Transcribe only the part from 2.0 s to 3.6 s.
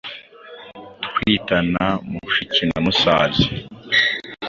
mushiki na musaza